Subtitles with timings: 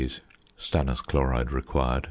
[0.57, 1.99] Stannous chloride required 1.